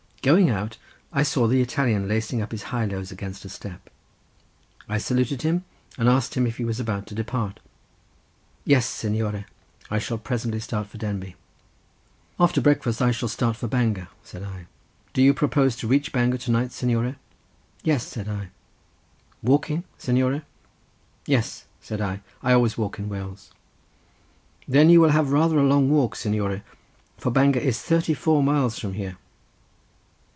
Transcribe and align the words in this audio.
Going 0.23 0.51
out 0.51 0.77
I 1.11 1.23
saw 1.23 1.47
the 1.47 1.61
Italian 1.63 2.07
lacing 2.07 2.43
up 2.43 2.51
his 2.51 2.61
highlows 2.69 3.11
against 3.11 3.43
a 3.43 3.49
step. 3.49 3.89
I 4.87 4.99
saluted 4.99 5.41
him, 5.41 5.65
and 5.97 6.07
asked 6.07 6.35
him 6.35 6.45
if 6.45 6.57
he 6.57 6.63
was 6.63 6.79
about 6.79 7.07
to 7.07 7.15
depart. 7.15 7.59
"Yes, 8.63 8.85
signore; 8.85 9.47
I 9.89 9.97
shall 9.97 10.19
presently 10.19 10.59
start 10.59 10.85
for 10.85 10.99
Denbigh." 10.99 11.33
"After 12.39 12.61
breakfast 12.61 13.01
I 13.01 13.09
shall 13.09 13.29
start 13.29 13.55
for 13.57 13.67
Bangor," 13.67 14.09
said 14.23 14.43
I. 14.43 14.67
"Do 15.13 15.23
you 15.23 15.33
propose 15.33 15.75
to 15.77 15.87
reach 15.87 16.11
Bangor 16.11 16.37
to 16.37 16.51
night, 16.51 16.71
signore?" 16.71 17.15
"Yes," 17.81 18.05
said 18.05 18.29
I. 18.29 18.49
"Walking, 19.41 19.85
signore?" 19.97 20.43
"Yes," 21.25 21.65
said 21.79 21.99
I; 21.99 22.21
"I 22.43 22.53
always 22.53 22.77
walk 22.77 22.99
in 22.99 23.09
Wales." 23.09 23.53
"Then 24.67 24.91
you 24.91 25.01
will 25.01 25.09
have 25.09 25.31
rather 25.31 25.57
a 25.57 25.63
long 25.65 25.89
walk, 25.89 26.15
signore, 26.15 26.61
for 27.17 27.31
Bangor 27.31 27.61
is 27.61 27.81
thirty 27.81 28.13
four 28.13 28.43
miles 28.43 28.77
from 28.77 28.93
here." 28.93 29.17